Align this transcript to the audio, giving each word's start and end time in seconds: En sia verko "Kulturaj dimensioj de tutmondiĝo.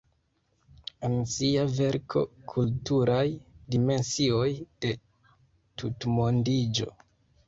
En 1.07 1.17
sia 1.33 1.65
verko 1.79 2.23
"Kulturaj 2.51 3.25
dimensioj 3.75 4.47
de 4.87 4.95
tutmondiĝo. 5.83 6.89